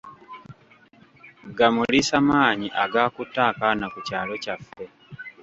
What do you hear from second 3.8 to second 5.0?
ku kyalo kyaffe.